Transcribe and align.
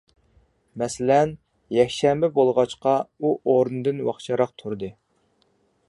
مەسىلەن، 0.81 1.33
يەكشەنبە 1.77 2.31
بولغاچقا، 2.39 2.97
ئۇ 3.27 3.35
ئورنىدىن 3.53 4.03
ۋاقچىراق 4.09 4.57
تۇردى. 4.65 4.95